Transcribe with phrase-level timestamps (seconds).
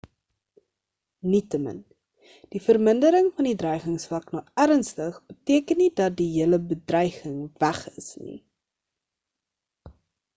[1.31, 1.75] nietemin
[2.55, 8.09] die vermindering van die dreigingsvlak na ernstig beteken nie dat die hele bedreiging weg is
[8.23, 8.39] nie